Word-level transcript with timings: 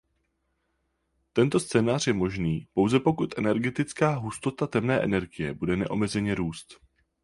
Tento 1.33 1.59
scénář 1.59 2.07
je 2.07 2.13
možný 2.13 2.67
pouze 2.73 2.99
pokud 2.99 3.37
energetická 3.37 4.15
hustota 4.15 4.67
temné 4.67 5.03
energie 5.03 5.53
bude 5.53 5.75
neomezeně 5.77 6.35
růst. 6.35 6.81